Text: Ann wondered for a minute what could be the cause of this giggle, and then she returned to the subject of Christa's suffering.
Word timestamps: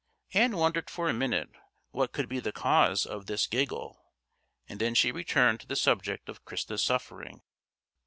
Ann 0.33 0.57
wondered 0.57 0.89
for 0.89 1.09
a 1.09 1.13
minute 1.13 1.51
what 1.91 2.11
could 2.11 2.27
be 2.27 2.39
the 2.39 2.51
cause 2.51 3.05
of 3.05 3.27
this 3.27 3.45
giggle, 3.45 4.01
and 4.67 4.79
then 4.81 4.95
she 4.95 5.11
returned 5.11 5.59
to 5.59 5.67
the 5.67 5.75
subject 5.75 6.27
of 6.27 6.43
Christa's 6.43 6.81
suffering. 6.83 7.43